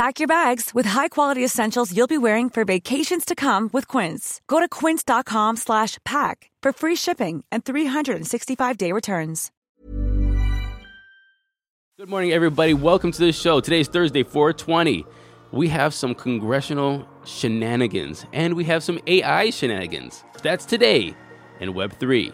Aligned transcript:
Pack 0.00 0.18
your 0.18 0.26
bags 0.26 0.70
with 0.72 0.86
high-quality 0.86 1.44
essentials 1.44 1.94
you'll 1.94 2.06
be 2.06 2.16
wearing 2.16 2.48
for 2.48 2.64
vacations 2.64 3.22
to 3.26 3.34
come 3.34 3.68
with 3.70 3.86
Quince. 3.86 4.40
Go 4.46 4.58
to 4.58 4.66
quince.com 4.66 5.56
slash 5.58 5.98
pack 6.06 6.50
for 6.62 6.72
free 6.72 6.96
shipping 6.96 7.44
and 7.52 7.66
365-day 7.66 8.92
returns. 8.92 9.50
Good 11.98 12.08
morning, 12.08 12.32
everybody. 12.32 12.72
Welcome 12.72 13.12
to 13.12 13.18
the 13.18 13.30
show. 13.30 13.60
Today's 13.60 13.88
Thursday, 13.88 14.22
420. 14.22 15.04
We 15.52 15.68
have 15.68 15.92
some 15.92 16.14
congressional 16.14 17.06
shenanigans 17.26 18.24
and 18.32 18.54
we 18.54 18.64
have 18.64 18.82
some 18.82 18.98
AI 19.06 19.50
shenanigans. 19.50 20.24
That's 20.42 20.64
today 20.64 21.14
in 21.60 21.74
Web3. 21.74 22.32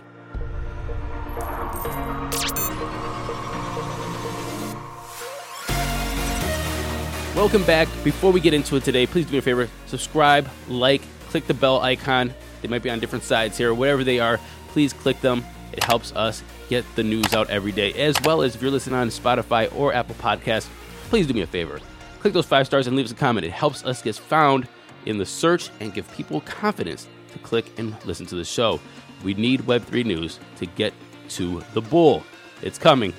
Welcome 7.36 7.64
back. 7.64 7.86
Before 8.02 8.32
we 8.32 8.40
get 8.40 8.54
into 8.54 8.76
it 8.76 8.84
today, 8.84 9.06
please 9.06 9.26
do 9.26 9.32
me 9.32 9.38
a 9.38 9.42
favor 9.42 9.68
subscribe, 9.84 10.48
like, 10.68 11.02
click 11.28 11.46
the 11.46 11.52
bell 11.52 11.82
icon. 11.82 12.32
They 12.62 12.68
might 12.68 12.82
be 12.82 12.88
on 12.88 12.98
different 12.98 13.24
sides 13.24 13.58
here, 13.58 13.74
whatever 13.74 14.04
they 14.04 14.18
are. 14.18 14.40
Please 14.68 14.94
click 14.94 15.20
them. 15.20 15.44
It 15.70 15.84
helps 15.84 16.16
us 16.16 16.42
get 16.70 16.82
the 16.96 17.02
news 17.02 17.34
out 17.34 17.50
every 17.50 17.72
day. 17.72 17.92
As 17.92 18.16
well 18.22 18.40
as 18.40 18.54
if 18.54 18.62
you're 18.62 18.70
listening 18.70 18.98
on 18.98 19.08
Spotify 19.08 19.70
or 19.76 19.92
Apple 19.92 20.14
Podcasts, 20.14 20.70
please 21.10 21.26
do 21.26 21.34
me 21.34 21.42
a 21.42 21.46
favor. 21.46 21.78
Click 22.20 22.32
those 22.32 22.46
five 22.46 22.64
stars 22.64 22.86
and 22.86 22.96
leave 22.96 23.04
us 23.04 23.12
a 23.12 23.14
comment. 23.14 23.44
It 23.44 23.52
helps 23.52 23.84
us 23.84 24.00
get 24.00 24.16
found 24.16 24.66
in 25.04 25.18
the 25.18 25.26
search 25.26 25.68
and 25.80 25.92
give 25.92 26.10
people 26.12 26.40
confidence 26.40 27.06
to 27.32 27.38
click 27.40 27.70
and 27.78 27.94
listen 28.06 28.24
to 28.26 28.36
the 28.36 28.46
show. 28.46 28.80
We 29.22 29.34
need 29.34 29.60
Web3 29.60 30.06
news 30.06 30.40
to 30.56 30.64
get 30.64 30.94
to 31.28 31.62
the 31.74 31.82
bull. 31.82 32.22
It's 32.62 32.78
coming, 32.78 33.12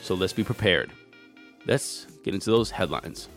so 0.00 0.14
let's 0.14 0.32
be 0.32 0.42
prepared. 0.42 0.90
Let's 1.66 2.06
get 2.24 2.32
into 2.32 2.50
those 2.50 2.70
headlines. 2.70 3.28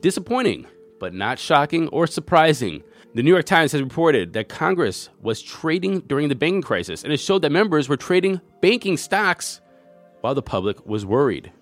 Disappointing, 0.00 0.66
but 0.98 1.12
not 1.12 1.38
shocking 1.38 1.88
or 1.88 2.06
surprising. 2.06 2.82
The 3.14 3.22
New 3.22 3.30
York 3.30 3.44
Times 3.44 3.72
has 3.72 3.82
reported 3.82 4.32
that 4.32 4.48
Congress 4.48 5.10
was 5.20 5.42
trading 5.42 6.00
during 6.00 6.28
the 6.28 6.34
banking 6.34 6.62
crisis, 6.62 7.04
and 7.04 7.12
it 7.12 7.20
showed 7.20 7.42
that 7.42 7.52
members 7.52 7.86
were 7.86 7.98
trading 7.98 8.40
banking 8.62 8.96
stocks 8.96 9.60
while 10.22 10.34
the 10.34 10.42
public 10.42 10.86
was 10.86 11.04
worried. 11.04 11.52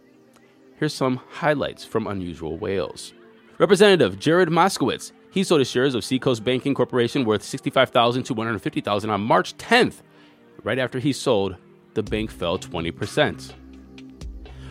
Here's 0.76 0.94
some 0.94 1.20
highlights 1.30 1.84
from 1.84 2.06
Unusual 2.06 2.56
Whales. 2.58 3.12
Representative 3.58 4.20
Jared 4.20 4.50
Moskowitz, 4.50 5.10
he 5.32 5.42
sold 5.42 5.60
his 5.60 5.70
shares 5.70 5.96
of 5.96 6.04
Seacoast 6.04 6.44
Banking 6.44 6.74
Corporation 6.74 7.24
worth 7.24 7.42
65,000 7.42 8.22
to 8.22 8.34
150,000 8.34 9.10
on 9.10 9.20
March 9.20 9.56
10th. 9.56 10.02
Right 10.62 10.78
after 10.78 11.00
he 11.00 11.12
sold, 11.12 11.56
the 11.94 12.04
bank 12.04 12.30
fell 12.30 12.56
20%. 12.56 13.52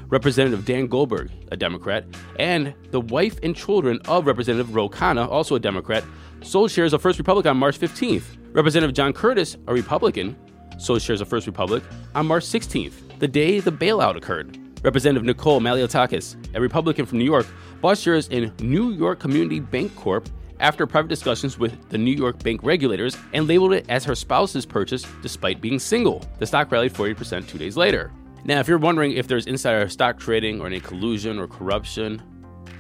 Representative 0.10 0.66
Dan 0.66 0.88
Goldberg, 0.88 1.32
a 1.52 1.58
Democrat, 1.58 2.06
and 2.40 2.74
the 2.92 3.02
wife 3.02 3.40
and 3.44 3.56
children 3.56 4.00
of 4.08 4.26
Representative 4.26 4.74
Ro 4.74 4.88
Khanna, 4.88 5.28
also 5.30 5.56
a 5.56 5.60
Democrat, 5.60 6.04
sold 6.42 6.72
shares 6.72 6.94
of 6.94 7.02
First 7.02 7.18
Republic 7.18 7.46
on 7.46 7.58
March 7.58 7.78
15th. 7.78 8.24
Representative 8.54 8.96
John 8.96 9.12
Curtis, 9.12 9.58
a 9.68 9.74
Republican, 9.74 10.36
sold 10.78 11.02
shares 11.02 11.20
of 11.20 11.28
First 11.28 11.46
Republic 11.46 11.84
on 12.16 12.26
March 12.26 12.46
16th, 12.46 13.20
the 13.20 13.28
day 13.28 13.60
the 13.60 13.72
bailout 13.72 14.16
occurred. 14.16 14.58
Representative 14.84 15.26
Nicole 15.26 15.60
Malliotakis, 15.60 16.38
a 16.56 16.62
Republican 16.62 17.06
from 17.06 17.18
New 17.18 17.26
York, 17.26 17.46
bought 17.82 17.98
shares 17.98 18.28
in 18.30 18.54
New 18.60 18.92
York 18.92 19.20
Community 19.20 19.60
Bank 19.60 19.94
Corp 19.96 20.30
after 20.60 20.88
private 20.88 21.10
discussions 21.10 21.60
with 21.60 21.90
the 21.90 21.98
New 21.98 22.14
York 22.14 22.42
bank 22.44 22.62
regulators 22.64 23.18
and 23.34 23.48
labeled 23.48 23.74
it 23.74 23.86
as 23.90 24.06
her 24.06 24.16
spouse's 24.16 24.66
purchase 24.66 25.06
despite 25.22 25.62
being 25.62 25.80
single. 25.80 26.24
The 26.40 26.48
stock 26.48 26.72
rallied 26.72 26.94
40% 26.94 27.48
two 27.48 27.58
days 27.58 27.78
later. 27.78 28.12
Now, 28.44 28.60
if 28.60 28.68
you're 28.68 28.78
wondering 28.78 29.14
if 29.14 29.28
there's 29.28 29.46
insider 29.46 29.88
stock 29.90 30.20
trading 30.20 30.62
or 30.62 30.68
any 30.68 30.80
collusion 30.80 31.40
or 31.40 31.48
corruption, 31.48 32.22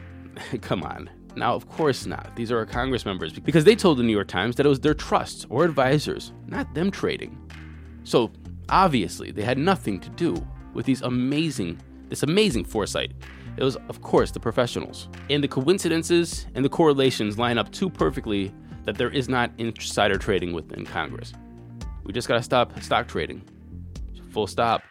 come 0.62 0.84
on. 0.84 1.10
Now, 1.36 1.54
of 1.54 1.70
course 1.70 2.06
not. 2.06 2.36
These 2.36 2.52
are 2.52 2.58
our 2.58 2.66
Congress 2.66 3.06
members 3.06 3.34
because 3.34 3.64
they 3.64 3.76
told 3.76 4.00
the 4.00 4.04
New 4.04 4.12
York 4.12 4.28
Times 4.28 4.56
that 4.56 4.66
it 4.66 4.70
was 4.70 4.80
their 4.80 4.94
trusts 4.94 5.46
or 5.50 5.66
advisors, 5.66 6.34
not 6.48 6.74
them 6.74 6.90
trading. 6.90 7.38
So, 8.04 8.32
obviously, 8.70 9.32
they 9.32 9.44
had 9.44 9.58
nothing 9.58 10.00
to 10.00 10.10
do 10.10 10.36
with 10.74 10.86
these 10.86 11.02
amazing 11.02 11.80
this 12.10 12.24
amazing 12.24 12.64
foresight. 12.64 13.12
It 13.58 13.64
was, 13.64 13.76
of 13.90 14.02
course, 14.02 14.32
the 14.32 14.40
professionals. 14.40 15.10
And 15.30 15.44
the 15.44 15.48
coincidences 15.48 16.46
and 16.56 16.64
the 16.64 16.70
correlations 16.70 17.38
line 17.38 17.58
up 17.58 17.72
too 17.72 17.90
perfectly 17.90 18.54
that 18.84 18.98
there 18.98 19.10
is 19.10 19.28
not 19.28 19.52
insider 19.58 20.18
trading 20.18 20.54
within 20.54 20.86
Congress. 20.86 21.34
We 22.04 22.14
just 22.14 22.28
got 22.28 22.38
to 22.38 22.44
stop 22.44 22.82
stock 22.82 23.08
trading. 23.08 23.42
Full 24.32 24.48
stop. 24.48 24.84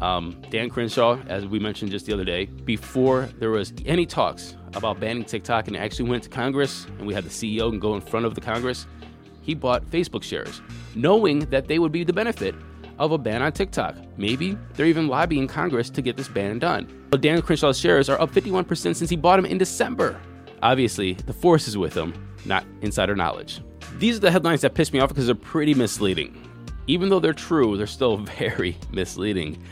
Um, 0.00 0.40
Dan 0.50 0.70
Crenshaw, 0.70 1.18
as 1.28 1.46
we 1.46 1.58
mentioned 1.58 1.90
just 1.90 2.06
the 2.06 2.12
other 2.12 2.24
day, 2.24 2.46
before 2.46 3.28
there 3.38 3.50
was 3.50 3.72
any 3.84 4.06
talks 4.06 4.56
about 4.74 4.98
banning 4.98 5.24
TikTok 5.24 5.68
and 5.68 5.76
actually 5.76 6.08
went 6.08 6.22
to 6.22 6.28
Congress 6.28 6.86
and 6.98 7.06
we 7.06 7.12
had 7.12 7.24
the 7.24 7.30
CEO 7.30 7.78
go 7.78 7.94
in 7.94 8.00
front 8.00 8.24
of 8.24 8.34
the 8.34 8.40
Congress, 8.40 8.86
he 9.42 9.54
bought 9.54 9.84
Facebook 9.90 10.22
shares, 10.22 10.62
knowing 10.94 11.40
that 11.50 11.68
they 11.68 11.78
would 11.78 11.92
be 11.92 12.04
the 12.04 12.12
benefit 12.12 12.54
of 12.98 13.12
a 13.12 13.18
ban 13.18 13.42
on 13.42 13.52
TikTok. 13.52 13.96
Maybe 14.16 14.56
they're 14.74 14.86
even 14.86 15.08
lobbying 15.08 15.48
Congress 15.48 15.90
to 15.90 16.02
get 16.02 16.16
this 16.16 16.28
ban 16.28 16.58
done. 16.58 17.06
But 17.10 17.22
Dan 17.22 17.42
Crenshaw's 17.42 17.78
shares 17.78 18.08
are 18.08 18.20
up 18.20 18.30
51% 18.30 18.94
since 18.94 19.10
he 19.10 19.16
bought 19.16 19.36
them 19.36 19.46
in 19.46 19.58
December. 19.58 20.20
Obviously, 20.62 21.14
the 21.14 21.32
force 21.32 21.66
is 21.66 21.76
with 21.76 21.94
him, 21.94 22.12
not 22.44 22.64
insider 22.82 23.16
knowledge. 23.16 23.62
These 23.98 24.18
are 24.18 24.20
the 24.20 24.30
headlines 24.30 24.60
that 24.60 24.74
piss 24.74 24.92
me 24.92 25.00
off 25.00 25.08
because 25.08 25.26
they're 25.26 25.34
pretty 25.34 25.74
misleading. 25.74 26.36
Even 26.86 27.08
though 27.08 27.20
they're 27.20 27.32
true, 27.32 27.76
they're 27.76 27.86
still 27.86 28.16
very 28.38 28.76
misleading. 28.92 29.62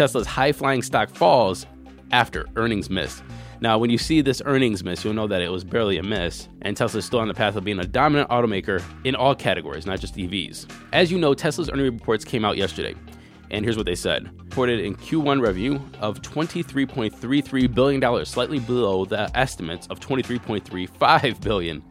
Tesla's 0.00 0.26
high 0.26 0.50
flying 0.50 0.80
stock 0.80 1.10
falls 1.10 1.66
after 2.10 2.46
earnings 2.56 2.88
miss. 2.88 3.22
Now, 3.60 3.76
when 3.76 3.90
you 3.90 3.98
see 3.98 4.22
this 4.22 4.40
earnings 4.46 4.82
miss, 4.82 5.04
you'll 5.04 5.12
know 5.12 5.26
that 5.26 5.42
it 5.42 5.52
was 5.52 5.62
barely 5.62 5.98
a 5.98 6.02
miss, 6.02 6.48
and 6.62 6.74
Tesla's 6.74 7.04
still 7.04 7.18
on 7.18 7.28
the 7.28 7.34
path 7.34 7.54
of 7.54 7.64
being 7.64 7.80
a 7.80 7.86
dominant 7.86 8.30
automaker 8.30 8.82
in 9.04 9.14
all 9.14 9.34
categories, 9.34 9.84
not 9.84 10.00
just 10.00 10.14
EVs. 10.14 10.72
As 10.94 11.12
you 11.12 11.18
know, 11.18 11.34
Tesla's 11.34 11.68
earnings 11.68 11.90
reports 11.90 12.24
came 12.24 12.46
out 12.46 12.56
yesterday, 12.56 12.94
and 13.50 13.62
here's 13.62 13.76
what 13.76 13.84
they 13.84 13.94
said. 13.94 14.30
Reported 14.38 14.80
in 14.80 14.94
Q1 14.94 15.42
revenue 15.42 15.78
of 16.00 16.22
$23.33 16.22 17.74
billion, 17.74 18.24
slightly 18.24 18.58
below 18.58 19.04
the 19.04 19.30
estimates 19.36 19.86
of 19.88 20.00
$23.35 20.00 21.40
billion, 21.42 21.82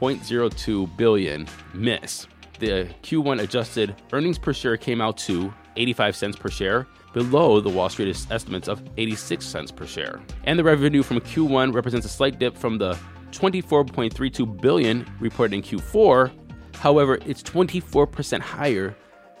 0.02 0.00 0.96
billion 0.96 1.48
miss. 1.74 2.28
The 2.60 2.88
Q1 3.02 3.40
adjusted 3.40 3.96
earnings 4.12 4.38
per 4.38 4.52
share 4.52 4.76
came 4.76 5.00
out 5.00 5.16
to 5.16 5.52
85 5.74 6.14
cents 6.14 6.36
per 6.36 6.48
share, 6.48 6.86
below 7.12 7.60
the 7.60 7.68
Wall 7.68 7.88
Street 7.88 8.08
estimates 8.30 8.68
of 8.68 8.82
86 8.96 9.44
cents 9.44 9.70
per 9.70 9.86
share. 9.86 10.20
And 10.44 10.58
the 10.58 10.64
revenue 10.64 11.02
from 11.02 11.20
Q1 11.20 11.74
represents 11.74 12.06
a 12.06 12.08
slight 12.08 12.38
dip 12.38 12.56
from 12.56 12.78
the 12.78 12.98
24.32 13.32 14.60
billion 14.60 15.06
reported 15.20 15.54
in 15.54 15.62
Q4. 15.62 16.30
However, 16.74 17.18
it's 17.26 17.42
24% 17.42 18.40
higher 18.40 18.96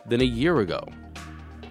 than 0.06 0.20
a 0.20 0.24
year 0.24 0.60
ago. 0.60 0.86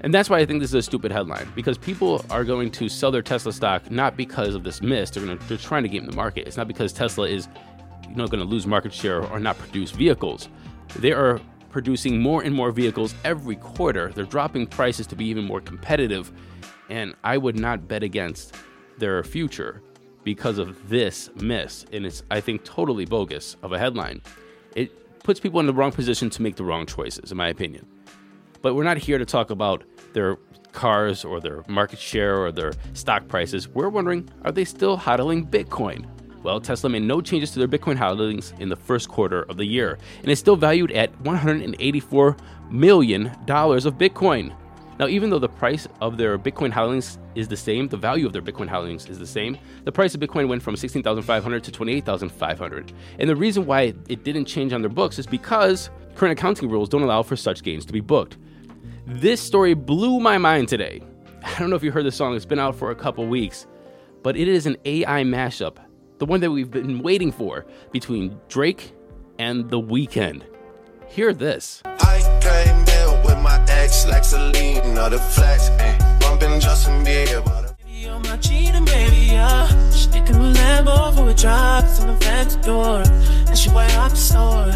And 0.04 0.14
that's 0.14 0.30
why 0.30 0.40
I 0.40 0.46
think 0.46 0.62
this 0.62 0.72
is 0.72 0.76
a 0.76 0.82
stupid 0.82 1.12
headline 1.12 1.48
because 1.56 1.78
people 1.78 2.26
are 2.32 2.44
going 2.44 2.72
to 2.72 2.90
sell 2.90 3.12
their 3.12 3.22
Tesla 3.22 3.54
stock 3.54 3.90
not 3.92 4.18
because 4.18 4.56
of 4.56 4.64
this 4.64 4.82
miss. 4.82 5.12
They're 5.12 5.26
to, 5.26 5.36
they're 5.48 5.58
trying 5.58 5.84
to 5.84 5.90
game 5.90 6.06
the 6.06 6.16
market. 6.16 6.48
It's 6.48 6.58
not 6.58 6.68
because 6.68 6.92
Tesla 6.92 7.28
is 7.28 7.48
you 8.10 8.16
know 8.16 8.28
going 8.28 8.40
to 8.40 8.50
lose 8.50 8.66
market 8.66 8.94
share 8.94 9.24
or 9.24 9.40
not 9.40 9.60
produce 9.60 9.92
vehicles. 9.92 10.50
They 10.96 11.12
are 11.12 11.40
producing 11.72 12.22
more 12.22 12.44
and 12.44 12.54
more 12.54 12.72
vehicles 12.72 13.16
every 13.24 13.56
quarter. 13.56 14.12
They're 14.14 14.26
dropping 14.26 14.68
prices 14.68 15.08
to 15.08 15.16
be 15.16 15.26
even 15.26 15.46
more 15.46 15.62
competitive, 15.62 16.32
and 16.90 17.16
I 17.24 17.38
would 17.38 17.58
not 17.58 17.88
bet 17.88 18.04
against 18.04 18.56
their 18.98 19.24
future 19.24 19.82
because 20.24 20.58
of 20.58 20.90
this 20.90 21.30
miss. 21.36 21.86
And 21.92 22.06
it's 22.06 22.24
I 22.30 22.42
think 22.42 22.64
totally 22.64 23.06
bogus 23.06 23.56
of 23.64 23.72
a 23.72 23.80
headline. 23.80 24.22
It 24.76 25.24
puts 25.24 25.40
people 25.40 25.60
in 25.60 25.66
the 25.66 25.74
wrong 25.74 25.92
position 25.92 26.30
to 26.32 26.42
make 26.42 26.56
the 26.56 26.64
wrong 26.64 26.86
choices, 26.86 27.32
in 27.32 27.38
my 27.38 27.48
opinion. 27.48 27.88
But 28.62 28.76
we're 28.76 28.84
not 28.84 28.98
here 28.98 29.18
to 29.18 29.26
talk 29.26 29.50
about 29.50 29.84
their 30.14 30.38
cars 30.72 31.26
or 31.26 31.40
their 31.40 31.64
market 31.68 32.00
share 32.00 32.38
or 32.38 32.52
their 32.52 32.74
stock 32.94 33.28
prices. 33.28 33.68
We're 33.68 33.90
wondering 33.90 34.30
are 34.44 34.52
they 34.52 34.66
still 34.66 34.98
hodling 34.98 35.50
Bitcoin? 35.50 36.06
Well, 36.44 36.60
Tesla 36.60 36.90
made 36.90 37.04
no 37.04 37.22
changes 37.22 37.52
to 37.52 37.60
their 37.60 37.68
Bitcoin 37.68 37.98
holdings 37.98 38.54
in 38.60 38.70
the 38.70 38.76
first 38.76 39.10
quarter 39.10 39.44
of 39.44 39.58
the 39.58 39.66
year 39.66 40.00
and 40.22 40.32
is 40.32 40.40
still 40.40 40.56
valued 40.56 40.92
at 40.92 41.14
$184 41.24 42.40
million 42.72 43.28
of 43.28 43.98
Bitcoin. 43.98 44.56
Now, 45.00 45.08
even 45.08 45.30
though 45.30 45.40
the 45.40 45.50
price 45.50 45.88
of 46.00 46.18
their 46.18 46.38
Bitcoin 46.38 46.72
holdings 46.72 47.18
is 47.36 47.48
the 47.48 47.58
same, 47.58 47.88
the 47.88 47.98
value 47.98 48.26
of 48.26 48.34
their 48.34 48.42
Bitcoin 48.42 48.68
holdings 48.68 49.08
is 49.08 49.18
the 49.18 49.26
same, 49.26 49.58
the 49.84 49.92
price 49.92 50.14
of 50.14 50.22
Bitcoin 50.22 50.48
went 50.48 50.62
from 50.62 50.76
16,500 50.76 51.64
to 51.64 51.72
28,500. 51.72 52.94
And 53.20 53.30
the 53.30 53.36
reason 53.36 53.66
why 53.66 53.94
it 54.08 54.24
didn't 54.24 54.46
change 54.46 54.74
on 54.74 54.82
their 54.82 54.90
books 54.90 55.18
is 55.18 55.26
because 55.26 55.90
current 56.16 56.38
accounting 56.38 56.70
rules 56.70 56.90
don't 56.90 57.02
allow 57.02 57.24
for 57.24 57.36
such 57.36 57.64
gains 57.64 57.86
to 57.86 57.94
be 57.94 58.00
booked. 58.00 58.38
This 59.08 59.42
story 59.42 59.74
blew 59.74 60.20
my 60.20 60.38
mind 60.38 60.68
today. 60.68 61.02
I 61.44 61.58
don't 61.58 61.70
know 61.70 61.76
if 61.76 61.84
you 61.84 61.92
heard 61.92 62.06
the 62.06 62.12
song, 62.12 62.36
it's 62.36 62.46
been 62.46 62.60
out 62.60 62.76
for 62.76 62.92
a 62.92 62.96
couple 62.96 63.26
weeks, 63.26 63.66
but 64.22 64.38
it 64.38 64.48
is 64.48 64.68
an 64.68 64.78
AI 64.86 65.24
mashup, 65.24 65.78
the 66.22 66.26
one 66.28 66.40
that 66.40 66.52
we've 66.52 66.70
been 66.70 67.02
waiting 67.02 67.32
for 67.32 67.66
between 67.92 68.40
Drake 68.48 68.94
and 69.40 69.68
The 69.72 69.82
Weeknd. 69.82 70.44
Hear 71.08 71.34
this. 71.34 71.82
I 71.84 72.20
came 72.40 72.86
here 72.86 73.24
with 73.26 73.42
my 73.42 73.60
ex, 73.68 74.06
like 74.06 74.24
Celine, 74.24 74.94
the 74.94 75.18
flex, 75.18 75.70
eh, 75.80 76.20
bumping 76.20 76.60
Justin 76.60 77.04
Bieber. 77.04 77.76
my 78.30 78.38
cheating 78.38 78.86
baby, 78.86 79.32
yeah. 79.32 79.68
She 79.90 80.10
Lambo 80.10 81.16
for 81.16 81.28
a 81.28 81.34
drive, 81.34 81.86
it's 81.86 82.56
the 82.56 82.62
door, 82.62 83.02
and 83.48 83.58
she 83.58 83.72
way 83.72 83.88
up 83.96 84.12
the 84.12 84.16
store. 84.16 84.72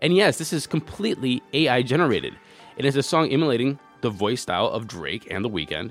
And 0.00 0.14
yes, 0.14 0.38
this 0.38 0.52
is 0.52 0.68
completely 0.68 1.42
AI 1.52 1.82
generated. 1.82 2.36
It 2.76 2.84
is 2.84 2.94
a 2.94 3.02
song 3.02 3.32
emulating 3.32 3.80
the 4.00 4.10
voice 4.10 4.42
style 4.42 4.68
of 4.68 4.86
Drake 4.86 5.26
and 5.28 5.44
The 5.44 5.50
Weeknd. 5.50 5.90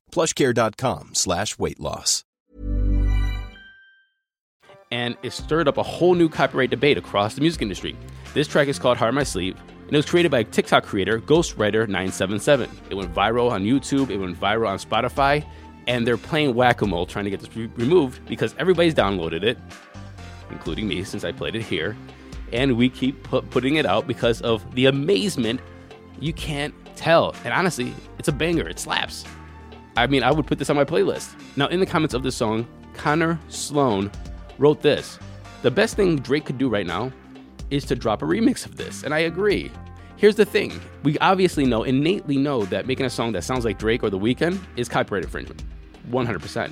Plushcare.com 0.11 1.11
slash 1.13 1.57
weight 1.57 1.79
loss. 1.79 2.23
And 4.91 5.15
it 5.23 5.31
stirred 5.31 5.69
up 5.69 5.77
a 5.77 5.83
whole 5.83 6.15
new 6.15 6.27
copyright 6.27 6.69
debate 6.69 6.97
across 6.97 7.35
the 7.35 7.41
music 7.41 7.61
industry. 7.61 7.95
This 8.33 8.47
track 8.47 8.67
is 8.67 8.77
called 8.77 8.97
on 8.97 9.15
My 9.15 9.23
Sleeve, 9.23 9.57
and 9.57 9.93
it 9.93 9.95
was 9.95 10.05
created 10.05 10.31
by 10.31 10.43
TikTok 10.43 10.83
creator 10.83 11.19
Ghostwriter977. 11.19 12.69
It 12.89 12.95
went 12.95 13.13
viral 13.13 13.51
on 13.51 13.63
YouTube, 13.63 14.09
it 14.09 14.17
went 14.17 14.37
viral 14.37 14.67
on 14.67 14.79
Spotify, 14.79 15.45
and 15.87 16.05
they're 16.05 16.17
playing 16.17 16.55
whack 16.55 16.81
a 16.81 16.85
mole 16.85 17.05
trying 17.05 17.23
to 17.25 17.31
get 17.31 17.39
this 17.39 17.55
re- 17.55 17.71
removed 17.77 18.25
because 18.27 18.53
everybody's 18.59 18.93
downloaded 18.93 19.43
it, 19.43 19.57
including 20.49 20.89
me 20.89 21.05
since 21.05 21.23
I 21.23 21.31
played 21.31 21.55
it 21.55 21.63
here. 21.63 21.95
And 22.51 22.75
we 22.75 22.89
keep 22.89 23.23
put, 23.23 23.49
putting 23.49 23.75
it 23.75 23.85
out 23.85 24.07
because 24.07 24.41
of 24.41 24.75
the 24.75 24.87
amazement 24.87 25.61
you 26.19 26.33
can't 26.33 26.73
tell. 26.97 27.33
And 27.45 27.53
honestly, 27.53 27.93
it's 28.19 28.27
a 28.27 28.33
banger, 28.33 28.67
it 28.67 28.77
slaps. 28.77 29.23
I 29.97 30.07
mean, 30.07 30.23
I 30.23 30.31
would 30.31 30.47
put 30.47 30.57
this 30.57 30.69
on 30.69 30.75
my 30.75 30.85
playlist. 30.85 31.35
Now, 31.57 31.67
in 31.67 31.79
the 31.79 31.85
comments 31.85 32.13
of 32.13 32.23
this 32.23 32.35
song, 32.35 32.67
Connor 32.93 33.39
Sloan 33.49 34.11
wrote 34.57 34.81
this 34.81 35.19
The 35.61 35.71
best 35.71 35.95
thing 35.95 36.17
Drake 36.17 36.45
could 36.45 36.57
do 36.57 36.69
right 36.69 36.85
now 36.85 37.11
is 37.69 37.85
to 37.85 37.95
drop 37.95 38.21
a 38.21 38.25
remix 38.25 38.65
of 38.65 38.77
this. 38.77 39.03
And 39.03 39.13
I 39.13 39.19
agree. 39.19 39.71
Here's 40.17 40.35
the 40.35 40.45
thing 40.45 40.79
we 41.03 41.17
obviously 41.19 41.65
know, 41.65 41.83
innately 41.83 42.37
know, 42.37 42.65
that 42.65 42.85
making 42.85 43.05
a 43.05 43.09
song 43.09 43.31
that 43.31 43.43
sounds 43.43 43.65
like 43.65 43.79
Drake 43.79 44.03
or 44.03 44.09
The 44.09 44.19
Weeknd 44.19 44.59
is 44.77 44.87
copyright 44.87 45.23
infringement. 45.23 45.63
100%. 46.09 46.71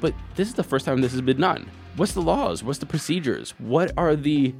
But 0.00 0.14
this 0.34 0.48
is 0.48 0.54
the 0.54 0.64
first 0.64 0.86
time 0.86 1.00
this 1.00 1.12
has 1.12 1.20
been 1.20 1.40
done. 1.40 1.70
What's 1.96 2.12
the 2.12 2.22
laws? 2.22 2.62
What's 2.62 2.78
the 2.78 2.86
procedures? 2.86 3.50
What 3.58 3.92
are 3.96 4.14
the 4.14 4.54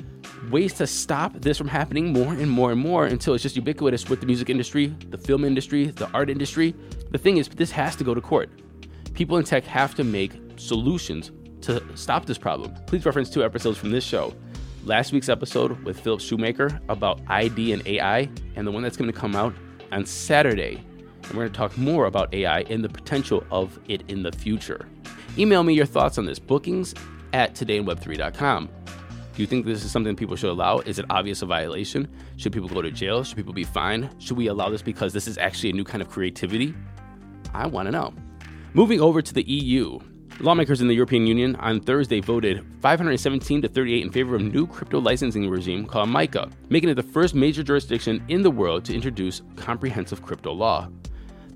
ways 0.51 0.75
to 0.75 0.87
stop 0.87 1.33
this 1.35 1.57
from 1.57 1.69
happening 1.69 2.13
more 2.13 2.33
and 2.33 2.51
more 2.51 2.73
and 2.73 2.81
more 2.81 3.07
until 3.07 3.35
it's 3.35 3.43
just 3.43 3.57
ubiquitous 3.57 4.09
with 4.09 4.21
the 4.21 4.27
music 4.27 4.51
industry, 4.51 4.89
the 5.11 5.19
film 5.19 5.45
industry, 5.45 5.87
the 5.87 6.11
art 6.13 6.29
industry? 6.29 6.75
The 7.11 7.19
thing 7.19 7.37
is, 7.37 7.49
this 7.49 7.71
has 7.71 7.95
to 7.97 8.05
go 8.05 8.15
to 8.15 8.21
court. 8.21 8.51
People 9.15 9.37
in 9.37 9.45
tech 9.45 9.65
have 9.65 9.95
to 9.95 10.05
make 10.05 10.33
solutions 10.57 11.31
to 11.63 11.83
stop 11.97 12.27
this 12.27 12.39
problem. 12.39 12.75
Please 12.87 13.07
reference 13.07 13.31
two 13.31 13.45
episodes 13.45 13.79
from 13.79 13.91
this 13.91 14.05
show 14.05 14.35
last 14.85 15.13
week's 15.13 15.29
episode 15.29 15.83
with 15.85 16.01
Phillip 16.01 16.21
Shoemaker 16.21 16.81
about 16.89 17.21
ID 17.29 17.73
and 17.73 17.87
AI, 17.87 18.29
and 18.57 18.67
the 18.67 18.73
one 18.73 18.83
that's 18.83 18.97
going 18.97 19.11
to 19.11 19.19
come 19.19 19.37
out 19.37 19.55
on 19.93 20.05
Saturday 20.05 20.85
and 21.31 21.39
we're 21.39 21.45
going 21.45 21.53
to 21.53 21.59
talk 21.59 21.79
more 21.79 22.07
about 22.07 22.33
AI 22.35 22.61
and 22.63 22.83
the 22.83 22.89
potential 22.89 23.45
of 23.51 23.79
it 23.89 24.03
in 24.09 24.23
the 24.23 24.33
future. 24.33 24.89
Email 25.39 25.63
me 25.63 25.75
your 25.75 25.87
thoughts 25.87 26.19
on 26.19 26.27
this 26.27 26.39
bookings 26.39 26.95
at 27.33 27.55
todayinweb3.com. 27.55 28.69
Do 29.35 29.43
you 29.43 29.47
think 29.47 29.65
this 29.65 29.85
is 29.85 29.91
something 29.91 30.17
people 30.17 30.37
should 30.37 30.51
allow? 30.51 30.81
Is 30.81 30.99
it 30.99 31.07
obvious 31.09 31.43
a 31.43 31.47
violation? 31.47 32.09
Should 32.37 32.53
people 32.53 32.69
go 32.69 32.83
to 32.83 32.91
jail? 32.91 33.25
Should 33.25 33.37
people 33.37 33.53
be 33.53 33.65
fined? 33.65 34.11
Should 34.19 34.37
we 34.37 34.49
allow 34.49 34.69
this 34.69 34.83
because 34.83 35.13
this 35.13 35.29
is 35.29 35.39
actually 35.39 35.71
a 35.71 35.73
new 35.73 35.85
kind 35.85 36.03
of 36.03 36.11
creativity? 36.11 36.75
I 37.55 37.67
want 37.67 37.87
to 37.87 37.93
know. 37.93 38.13
Moving 38.75 39.01
over 39.01 39.23
to 39.23 39.33
the 39.33 39.43
EU, 39.43 39.99
lawmakers 40.41 40.81
in 40.81 40.89
the 40.89 40.95
European 40.95 41.27
Union 41.27 41.57
on 41.57 41.81
Thursday 41.81 42.21
voted 42.21 42.65
517 42.81 43.63
to 43.63 43.69
38 43.69 44.05
in 44.05 44.13
favor 44.13 44.35
of 44.35 44.41
a 44.41 44.45
new 44.45 44.67
crypto 44.67 45.01
licensing 45.01 45.49
regime 45.49 45.87
called 45.87 46.09
MiCA, 46.09 46.51
making 46.69 46.89
it 46.89 46.95
the 46.95 47.03
first 47.03 47.35
major 47.35 47.63
jurisdiction 47.63 48.23
in 48.29 48.43
the 48.43 48.51
world 48.51 48.85
to 48.85 48.95
introduce 48.95 49.43
comprehensive 49.57 50.23
crypto 50.23 50.53
law. 50.53 50.89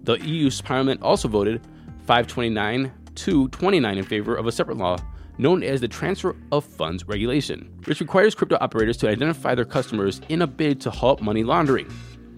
The 0.04 0.14
EU's 0.14 0.60
parliament 0.60 1.02
also 1.02 1.28
voted 1.28 1.62
529 2.06 2.92
to 3.14 3.48
29 3.48 3.98
in 3.98 4.04
favor 4.04 4.34
of 4.34 4.46
a 4.46 4.52
separate 4.52 4.76
law 4.76 4.96
known 5.38 5.62
as 5.62 5.80
the 5.80 5.88
Transfer 5.88 6.36
of 6.52 6.64
Funds 6.64 7.06
Regulation, 7.06 7.72
which 7.84 8.00
requires 8.00 8.34
crypto 8.34 8.56
operators 8.60 8.96
to 8.98 9.08
identify 9.08 9.54
their 9.54 9.64
customers 9.64 10.20
in 10.28 10.42
a 10.42 10.46
bid 10.46 10.80
to 10.82 10.90
halt 10.90 11.20
money 11.20 11.42
laundering. 11.42 11.90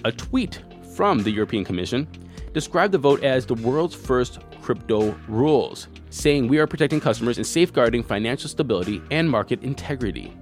A 0.05 0.13
tweet 0.13 0.63
from 0.95 1.23
the 1.23 1.31
European 1.31 1.65
Commission 1.65 2.09
described 2.53 2.93
the 2.93 2.99
vote 2.99 3.23
as 3.23 3.45
the 3.45 3.55
world's 3.55 3.95
first 3.95 4.39
crypto 4.63 5.15
rules, 5.29 5.89
saying 6.11 6.49
we 6.49 6.59
are 6.59 6.67
protecting 6.67 7.01
customers 7.01 7.37
and 7.37 7.47
safeguarding 7.47 8.03
financial 8.03 8.49
stability 8.49 9.03
and 9.11 9.29
market 9.29 9.63
integrity. 9.63 10.33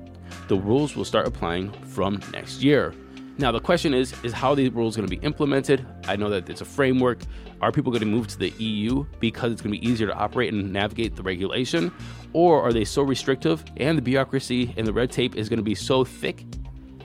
The 0.48 0.56
rules 0.56 0.94
will 0.94 1.04
start 1.04 1.26
applying 1.26 1.72
from 1.88 2.20
next 2.32 2.62
year. 2.62 2.94
Now 3.36 3.50
the 3.50 3.60
question 3.60 3.94
is 3.94 4.14
is 4.22 4.32
how 4.32 4.54
these 4.54 4.70
rules 4.70 4.96
going 4.96 5.08
to 5.08 5.16
be 5.16 5.24
implemented? 5.26 5.84
I 6.06 6.14
know 6.14 6.30
that 6.30 6.48
it's 6.48 6.60
a 6.60 6.64
framework. 6.64 7.18
Are 7.60 7.72
people 7.72 7.90
going 7.90 8.00
to 8.00 8.06
move 8.06 8.28
to 8.28 8.38
the 8.38 8.50
EU 8.50 9.04
because 9.18 9.52
it's 9.52 9.60
going 9.60 9.74
to 9.74 9.80
be 9.80 9.86
easier 9.86 10.06
to 10.06 10.14
operate 10.14 10.52
and 10.52 10.72
navigate 10.72 11.16
the 11.16 11.22
regulation 11.22 11.92
or 12.34 12.60
are 12.60 12.72
they 12.72 12.84
so 12.84 13.02
restrictive 13.02 13.64
and 13.78 13.96
the 13.96 14.02
bureaucracy 14.02 14.74
and 14.76 14.86
the 14.86 14.92
red 14.92 15.10
tape 15.10 15.34
is 15.36 15.48
going 15.48 15.58
to 15.58 15.64
be 15.64 15.74
so 15.74 16.04
thick 16.04 16.44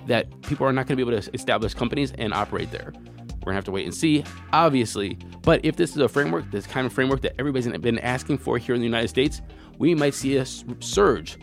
that 0.08 0.42
people 0.42 0.68
are 0.68 0.74
not 0.74 0.88
going 0.88 0.98
to 0.98 1.06
be 1.06 1.10
able 1.10 1.22
to 1.22 1.34
establish 1.34 1.74
companies 1.74 2.12
and 2.18 2.34
operate 2.34 2.72
there. 2.72 2.92
We're 3.40 3.52
gonna 3.52 3.56
have 3.56 3.66
to 3.66 3.72
wait 3.72 3.86
and 3.86 3.96
see, 3.96 4.26
obviously. 4.52 5.18
But 5.44 5.64
if 5.64 5.78
this 5.78 5.92
is 5.92 5.98
a 5.98 6.10
framework, 6.10 6.52
this 6.52 6.68
kind 6.68 6.86
of 6.86 6.92
framework 6.92 7.22
that 7.22 7.36
everybody's 7.40 7.68
been 7.80 8.00
asking 8.00 8.40
for 8.40 8.58
here 8.58 8.76
in 8.76 8.82
the 8.82 8.86
United 8.86 9.08
States, 9.08 9.42
we 9.78 9.96
might 9.96 10.14
see 10.14 10.38
a 10.38 10.46
surge 10.46 11.38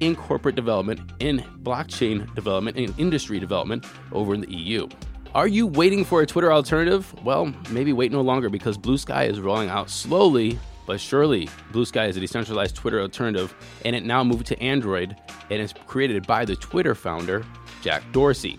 in 0.00 0.16
corporate 0.16 0.54
development, 0.54 1.12
in 1.20 1.38
blockchain 1.62 2.34
development, 2.34 2.78
in 2.78 2.94
industry 2.96 3.38
development 3.38 3.84
over 4.12 4.34
in 4.34 4.40
the 4.40 4.50
EU. 4.50 4.88
Are 5.34 5.46
you 5.46 5.66
waiting 5.66 6.04
for 6.04 6.22
a 6.22 6.26
Twitter 6.26 6.52
alternative? 6.52 7.14
Well, 7.22 7.54
maybe 7.70 7.92
wait 7.92 8.12
no 8.12 8.22
longer 8.22 8.48
because 8.48 8.76
Bluesky 8.76 9.28
is 9.28 9.40
rolling 9.40 9.68
out 9.68 9.90
slowly 9.90 10.58
but 10.86 11.00
surely. 11.00 11.48
Bluesky 11.72 12.08
is 12.08 12.16
a 12.16 12.20
decentralized 12.20 12.76
Twitter 12.76 13.00
alternative, 13.00 13.54
and 13.84 13.94
it 13.94 14.04
now 14.04 14.22
moved 14.24 14.46
to 14.46 14.60
Android 14.60 15.16
and 15.50 15.60
is 15.60 15.72
created 15.86 16.26
by 16.26 16.44
the 16.44 16.56
Twitter 16.56 16.94
founder, 16.94 17.44
Jack 17.82 18.02
Dorsey. 18.12 18.58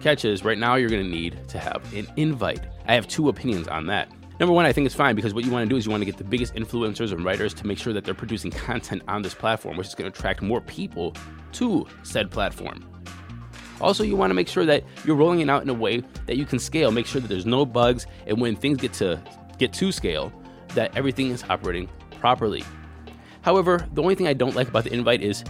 Catch 0.00 0.24
is, 0.24 0.44
right 0.44 0.58
now 0.58 0.74
you're 0.74 0.90
going 0.90 1.04
to 1.04 1.10
need 1.10 1.48
to 1.48 1.58
have 1.58 1.80
an 1.94 2.06
invite. 2.16 2.60
I 2.86 2.94
have 2.94 3.06
two 3.06 3.28
opinions 3.28 3.68
on 3.68 3.86
that. 3.86 4.10
Number 4.40 4.52
one, 4.52 4.66
I 4.66 4.72
think 4.72 4.86
it's 4.86 4.94
fine 4.94 5.14
because 5.14 5.34
what 5.34 5.44
you 5.44 5.52
want 5.52 5.64
to 5.64 5.68
do 5.68 5.76
is 5.76 5.84
you 5.84 5.90
want 5.92 6.00
to 6.00 6.06
get 6.06 6.16
the 6.16 6.24
biggest 6.24 6.54
influencers 6.54 7.12
and 7.12 7.24
writers 7.24 7.54
to 7.54 7.66
make 7.66 7.78
sure 7.78 7.92
that 7.92 8.04
they're 8.04 8.14
producing 8.14 8.50
content 8.50 9.02
on 9.06 9.22
this 9.22 9.34
platform, 9.34 9.76
which 9.76 9.86
is 9.86 9.94
going 9.94 10.10
to 10.10 10.18
attract 10.18 10.42
more 10.42 10.60
people 10.60 11.14
to 11.52 11.86
said 12.02 12.30
platform. 12.30 12.84
Also, 13.80 14.02
you 14.02 14.16
want 14.16 14.30
to 14.30 14.34
make 14.34 14.48
sure 14.48 14.64
that 14.64 14.82
you're 15.04 15.16
rolling 15.16 15.40
it 15.40 15.50
out 15.50 15.62
in 15.62 15.68
a 15.68 15.74
way 15.74 16.02
that 16.26 16.36
you 16.36 16.44
can 16.44 16.58
scale. 16.58 16.90
Make 16.90 17.06
sure 17.06 17.20
that 17.20 17.28
there's 17.28 17.46
no 17.46 17.64
bugs, 17.64 18.06
and 18.26 18.40
when 18.40 18.56
things 18.56 18.78
get 18.78 18.92
to 18.94 19.22
get 19.58 19.72
to 19.74 19.92
scale, 19.92 20.32
that 20.74 20.96
everything 20.96 21.30
is 21.30 21.44
operating 21.48 21.88
properly. 22.20 22.64
However, 23.42 23.86
the 23.92 24.02
only 24.02 24.14
thing 24.14 24.26
I 24.26 24.32
don't 24.32 24.54
like 24.54 24.68
about 24.68 24.84
the 24.84 24.92
invite 24.92 25.22
is 25.22 25.44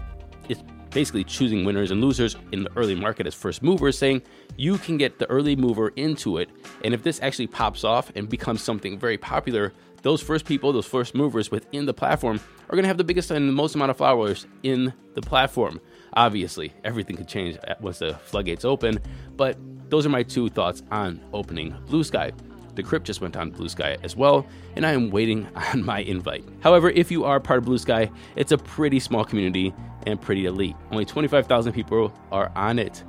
it's 0.49 0.63
basically 0.91 1.25
choosing 1.25 1.65
winners 1.65 1.91
and 1.91 2.01
losers 2.01 2.37
in 2.53 2.65
the 2.65 2.71
early 2.77 2.95
market 2.95 3.27
as 3.27 3.35
first 3.35 3.63
movers, 3.63 3.97
saying 3.99 4.23
you 4.57 4.79
can 4.79 4.97
get 4.97 5.19
the 5.19 5.29
early 5.31 5.57
mover 5.57 5.89
into 5.97 6.39
it. 6.39 6.51
And 6.85 6.95
if 6.95 7.03
this 7.03 7.21
actually 7.23 7.47
pops 7.47 7.85
off 7.85 8.11
and 8.15 8.29
becomes 8.29 8.63
something 8.63 8.99
very 8.99 9.19
popular, 9.19 9.73
those 10.03 10.21
first 10.21 10.45
people, 10.45 10.73
those 10.73 10.87
first 10.87 11.15
movers 11.15 11.51
within 11.51 11.87
the 11.87 11.95
platform 11.95 12.41
are 12.69 12.77
going 12.77 12.83
to 12.83 12.89
have 12.89 12.99
the 12.99 13.05
biggest 13.05 13.31
and 13.31 13.49
the 13.49 13.53
most 13.53 13.75
amount 13.75 13.91
of 13.91 13.97
followers 13.97 14.47
in 14.63 14.93
the 15.15 15.23
platform. 15.23 15.81
Obviously, 16.15 16.73
everything 16.85 17.17
could 17.17 17.29
change 17.29 17.57
once 17.81 18.01
the 18.01 18.15
floodgates 18.15 18.65
open, 18.65 18.99
but 19.37 19.57
those 19.89 20.05
are 20.05 20.11
my 20.11 20.23
two 20.23 20.49
thoughts 20.49 20.83
on 20.91 21.21
opening 21.33 21.73
Bluesky. 21.87 22.33
Decrypt 22.75 23.05
just 23.05 23.21
went 23.21 23.37
on 23.37 23.53
Bluesky 23.53 24.03
as 24.03 24.17
well, 24.17 24.47
and 24.77 24.87
I 24.87 24.93
am 24.93 25.11
waiting 25.11 25.47
on 25.73 25.85
my 25.85 26.01
invite. 26.01 26.45
However, 26.61 26.91
if 26.91 27.11
you 27.11 27.25
are 27.25 27.41
part 27.41 27.59
of 27.59 27.65
Bluesky, 27.65 28.11
it's 28.37 28.53
a 28.53 28.59
pretty 28.59 29.01
small 29.01 29.25
community 29.25 29.75
and 30.07 30.21
pretty 30.21 30.47
elite. 30.47 30.77
Only 30.91 31.05
25,000 31.05 31.73
people 31.73 32.13
are 32.31 32.51
on 32.57 32.79
it. 32.79 33.05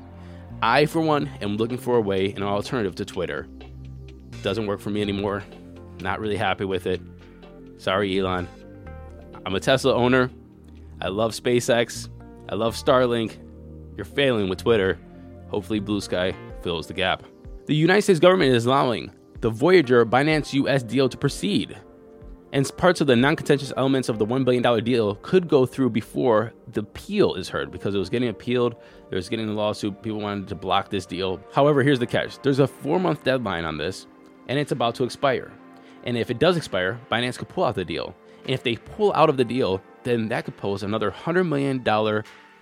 I, 0.61 0.85
for 0.85 1.01
one, 1.01 1.29
am 1.41 1.57
looking 1.57 1.77
for 1.77 1.97
a 1.97 2.01
way, 2.01 2.31
an 2.33 2.43
alternative 2.43 2.95
to 2.95 3.05
Twitter. 3.05 3.47
Doesn't 4.41 4.67
work 4.67 4.79
for 4.79 4.89
me 4.89 5.01
anymore. 5.01 5.43
Not 6.01 6.19
really 6.19 6.37
happy 6.37 6.65
with 6.65 6.87
it. 6.87 7.01
Sorry, 7.77 8.17
Elon. 8.17 8.47
I'm 9.45 9.55
a 9.55 9.59
Tesla 9.59 9.93
owner. 9.93 10.29
I 11.01 11.09
love 11.09 11.31
SpaceX. 11.31 12.09
I 12.49 12.55
love 12.55 12.75
Starlink. 12.75 13.37
You're 13.97 14.05
failing 14.05 14.49
with 14.49 14.59
Twitter. 14.59 14.99
Hopefully, 15.49 15.81
Bluesky 15.81 16.35
fills 16.61 16.87
the 16.87 16.93
gap. 16.93 17.23
The 17.65 17.75
United 17.75 18.01
States 18.03 18.19
government 18.19 18.53
is 18.55 18.65
allowing 18.65 19.11
the 19.43 19.49
Voyager 19.49 20.05
Binance 20.05 20.53
US 20.53 20.83
deal 20.83 21.09
to 21.09 21.17
proceed. 21.17 21.77
And 22.53 22.77
parts 22.77 23.01
of 23.01 23.07
the 23.07 23.15
non 23.17 23.35
contentious 23.35 23.73
elements 23.75 24.07
of 24.07 24.17
the 24.17 24.25
$1 24.25 24.45
billion 24.45 24.83
deal 24.85 25.15
could 25.15 25.49
go 25.49 25.65
through 25.65 25.89
before 25.89 26.53
the 26.71 26.79
appeal 26.79 27.35
is 27.35 27.49
heard 27.49 27.69
because 27.69 27.93
it 27.93 27.97
was 27.97 28.09
getting 28.09 28.29
appealed. 28.29 28.77
There 29.09 29.17
was 29.17 29.27
getting 29.27 29.49
a 29.49 29.51
lawsuit. 29.51 30.01
People 30.01 30.21
wanted 30.21 30.47
to 30.47 30.55
block 30.55 30.89
this 30.89 31.05
deal. 31.05 31.41
However, 31.51 31.83
here's 31.83 31.99
the 31.99 32.07
catch 32.07 32.41
there's 32.41 32.59
a 32.59 32.67
four 32.67 33.01
month 33.01 33.25
deadline 33.25 33.65
on 33.65 33.77
this, 33.77 34.07
and 34.47 34.57
it's 34.57 34.71
about 34.71 34.95
to 34.95 35.03
expire. 35.03 35.51
And 36.05 36.17
if 36.17 36.31
it 36.31 36.39
does 36.39 36.55
expire, 36.55 36.97
Binance 37.11 37.37
could 37.37 37.49
pull 37.49 37.65
out 37.65 37.75
the 37.75 37.83
deal. 37.83 38.15
And 38.43 38.51
if 38.51 38.63
they 38.63 38.77
pull 38.77 39.11
out 39.11 39.29
of 39.29 39.35
the 39.35 39.43
deal, 39.43 39.81
then 40.03 40.29
that 40.29 40.45
could 40.45 40.55
pose 40.55 40.83
another 40.83 41.11
$100 41.11 41.45
million 41.45 41.83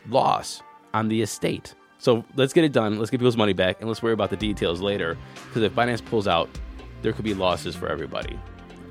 loss 0.09 0.63
on 0.95 1.09
the 1.09 1.21
estate. 1.21 1.75
So 2.01 2.25
let's 2.35 2.51
get 2.51 2.63
it 2.63 2.71
done. 2.71 2.97
Let's 2.97 3.11
get 3.11 3.19
people's 3.19 3.37
money 3.37 3.53
back, 3.53 3.79
and 3.79 3.87
let's 3.87 4.01
worry 4.01 4.13
about 4.13 4.31
the 4.31 4.35
details 4.35 4.81
later. 4.81 5.15
Because 5.47 5.61
if 5.61 5.75
Binance 5.75 6.03
pulls 6.03 6.27
out, 6.27 6.49
there 7.01 7.13
could 7.13 7.25
be 7.25 7.33
losses 7.33 7.75
for 7.75 7.87
everybody, 7.89 8.39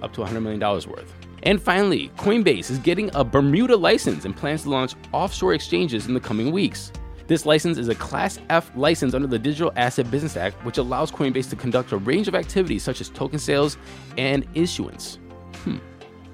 up 0.03 0.13
to 0.15 0.21
$100 0.21 0.43
million 0.43 0.61
worth. 0.61 1.15
And 1.43 1.61
finally, 1.61 2.11
Coinbase 2.17 2.71
is 2.71 2.79
getting 2.79 3.11
a 3.15 3.25
Bermuda 3.25 3.77
license 3.77 4.25
and 4.25 4.37
plans 4.37 4.63
to 4.65 4.71
launch 4.71 4.95
offshore 5.13 5.55
exchanges 5.55 6.07
in 6.07 6.15
the 6.15 6.21
coming 6.21 6.53
weeks. 6.53 6.93
This 7.27 7.47
license 7.47 7.79
is 7.79 7.89
a 7.89 7.95
Class 7.95 8.39
F 8.51 8.73
license 8.77 9.15
under 9.15 9.29
the 9.29 9.39
Digital 9.39 9.73
Asset 9.77 10.11
Business 10.11 10.37
Act, 10.37 10.57
which 10.65 10.79
allows 10.79 11.13
Coinbase 11.13 11.49
to 11.51 11.57
conduct 11.57 11.93
a 11.93 11.97
range 11.97 12.27
of 12.27 12.35
activities 12.35 12.83
such 12.83 13.01
as 13.01 13.09
token 13.09 13.39
sales 13.39 13.79
and 14.19 14.47
issuance. 14.55 15.21
Hmm, 15.63 15.77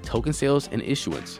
token 0.01 0.33
sales 0.33 0.67
and 0.71 0.81
issuance. 0.81 1.39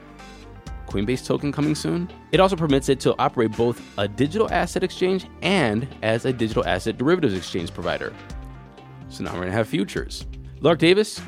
Coinbase 0.88 1.26
token 1.26 1.52
coming 1.52 1.76
soon? 1.76 2.10
It 2.32 2.40
also 2.40 2.56
permits 2.56 2.88
it 2.88 3.00
to 3.02 3.16
operate 3.20 3.52
both 3.58 3.82
a 3.98 4.08
digital 4.08 4.50
asset 4.52 4.84
exchange 4.84 5.26
and 5.42 5.88
as 6.02 6.26
a 6.26 6.32
digital 6.32 6.66
asset 6.66 6.98
derivatives 6.98 7.34
exchange 7.34 7.74
provider. 7.74 8.14
So 9.10 9.24
now 9.24 9.32
we're 9.32 9.40
going 9.40 9.52
to 9.52 9.58
have 9.58 9.68
futures. 9.68 10.26
Lark 10.62 10.80
Davis, 10.80 11.22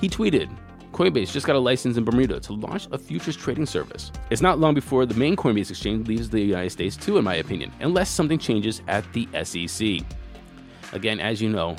he 0.00 0.08
tweeted, 0.08 0.50
Coinbase 0.92 1.30
just 1.30 1.46
got 1.46 1.54
a 1.54 1.58
license 1.58 1.96
in 1.96 2.04
Bermuda 2.04 2.40
to 2.40 2.52
launch 2.54 2.88
a 2.90 2.98
futures 2.98 3.36
trading 3.36 3.66
service. 3.66 4.10
It's 4.30 4.40
not 4.40 4.58
long 4.58 4.74
before 4.74 5.04
the 5.06 5.14
main 5.14 5.36
Coinbase 5.36 5.70
exchange 5.70 6.08
leaves 6.08 6.30
the 6.30 6.40
United 6.40 6.70
States, 6.70 6.96
too, 6.96 7.18
in 7.18 7.24
my 7.24 7.36
opinion, 7.36 7.70
unless 7.80 8.08
something 8.08 8.38
changes 8.38 8.82
at 8.88 9.04
the 9.12 9.28
SEC. 9.44 10.00
Again, 10.92 11.20
as 11.20 11.42
you 11.42 11.50
know, 11.50 11.76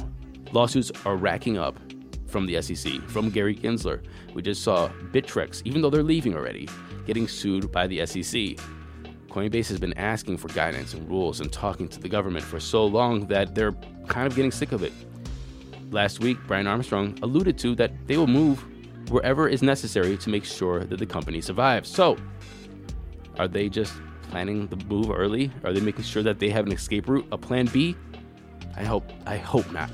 lawsuits 0.51 0.91
are 1.05 1.15
racking 1.15 1.57
up 1.57 1.77
from 2.27 2.45
the 2.45 2.61
SEC, 2.61 3.01
from 3.07 3.29
Gary 3.29 3.55
Gensler. 3.55 4.03
We 4.33 4.41
just 4.43 4.63
saw 4.63 4.89
Bittrex, 5.11 5.63
even 5.65 5.81
though 5.81 5.89
they're 5.89 6.03
leaving 6.03 6.35
already, 6.35 6.69
getting 7.07 7.27
sued 7.27 7.71
by 7.71 7.87
the 7.87 8.05
SEC. 8.05 8.63
Coinbase 9.29 9.67
has 9.69 9.79
been 9.79 9.97
asking 9.97 10.37
for 10.37 10.47
guidance 10.49 10.93
and 10.93 11.07
rules 11.09 11.39
and 11.39 11.51
talking 11.51 11.87
to 11.87 11.99
the 11.99 12.09
government 12.09 12.45
for 12.45 12.59
so 12.59 12.85
long 12.85 13.25
that 13.27 13.55
they're 13.55 13.73
kind 14.07 14.27
of 14.27 14.35
getting 14.35 14.51
sick 14.51 14.71
of 14.71 14.83
it 14.83 14.93
last 15.91 16.19
week, 16.19 16.37
Brian 16.47 16.67
Armstrong 16.67 17.17
alluded 17.21 17.57
to 17.59 17.75
that 17.75 17.91
they 18.07 18.17
will 18.17 18.27
move 18.27 18.63
wherever 19.09 19.47
is 19.47 19.61
necessary 19.61 20.17
to 20.17 20.29
make 20.29 20.45
sure 20.45 20.81
that 20.81 20.99
the 20.99 21.05
company 21.05 21.41
survives. 21.41 21.89
So, 21.89 22.17
are 23.37 23.47
they 23.47 23.69
just 23.69 23.93
planning 24.29 24.67
the 24.67 24.75
move 24.85 25.09
early? 25.09 25.51
Are 25.63 25.73
they 25.73 25.81
making 25.81 26.03
sure 26.03 26.23
that 26.23 26.39
they 26.39 26.49
have 26.49 26.65
an 26.65 26.71
escape 26.71 27.07
route, 27.09 27.27
a 27.31 27.37
plan 27.37 27.65
B? 27.67 27.95
I 28.75 28.83
hope 28.83 29.09
I 29.25 29.37
hope 29.37 29.71
not. 29.71 29.89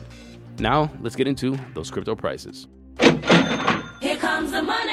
Now, 0.59 0.91
let's 1.01 1.15
get 1.15 1.27
into 1.27 1.57
those 1.73 1.89
crypto 1.91 2.15
prices. 2.15 2.67
Here 2.99 4.17
comes 4.17 4.51
the 4.51 4.61
money. 4.61 4.91